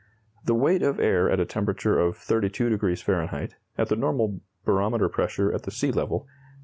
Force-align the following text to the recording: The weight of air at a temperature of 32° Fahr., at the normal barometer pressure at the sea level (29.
The 0.45 0.55
weight 0.55 0.81
of 0.81 0.99
air 0.99 1.29
at 1.29 1.39
a 1.39 1.45
temperature 1.45 1.99
of 1.99 2.17
32° 2.17 3.03
Fahr., 3.03 3.49
at 3.77 3.87
the 3.89 3.95
normal 3.95 4.41
barometer 4.65 5.09
pressure 5.09 5.51
at 5.53 5.61
the 5.61 5.69
sea 5.69 5.91
level 5.91 6.21
(29. 6.21 6.31